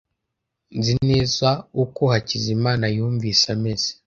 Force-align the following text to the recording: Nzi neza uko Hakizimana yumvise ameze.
Nzi 0.77 0.93
neza 1.09 1.49
uko 1.83 2.01
Hakizimana 2.13 2.85
yumvise 2.95 3.45
ameze. 3.55 3.89